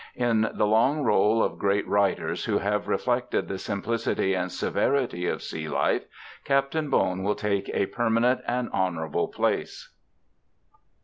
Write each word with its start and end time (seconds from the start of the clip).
In 0.15 0.49
the 0.55 0.65
long 0.65 1.03
roll 1.03 1.43
of 1.43 1.59
great 1.59 1.87
writers 1.87 2.45
who 2.45 2.57
have 2.57 2.87
reflected 2.87 3.47
the 3.47 3.59
simplicity 3.59 4.33
and 4.33 4.51
severity 4.51 5.27
of 5.27 5.43
sea 5.43 5.67
life, 5.67 6.05
Captain 6.43 6.89
Bone 6.89 7.21
will 7.21 7.35
take 7.35 7.69
a 7.69 7.85
permanent 7.85 8.41
and 8.47 8.67
honorable 8.73 9.27
place. 9.27 9.91